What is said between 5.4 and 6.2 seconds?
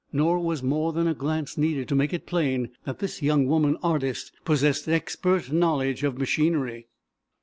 knowledge of